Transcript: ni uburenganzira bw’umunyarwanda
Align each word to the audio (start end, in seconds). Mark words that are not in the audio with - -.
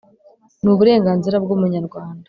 ni 0.63 0.69
uburenganzira 0.73 1.35
bw’umunyarwanda 1.43 2.19